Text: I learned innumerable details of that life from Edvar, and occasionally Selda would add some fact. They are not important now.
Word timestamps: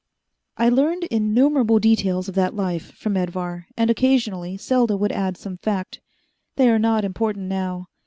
I 0.57 0.69
learned 0.69 1.03
innumerable 1.11 1.77
details 1.77 2.27
of 2.27 2.33
that 2.33 2.55
life 2.55 2.91
from 2.95 3.15
Edvar, 3.15 3.67
and 3.77 3.91
occasionally 3.91 4.57
Selda 4.57 4.97
would 4.97 5.11
add 5.11 5.37
some 5.37 5.57
fact. 5.57 6.01
They 6.55 6.69
are 6.71 6.79
not 6.79 7.05
important 7.05 7.45
now. 7.47 7.85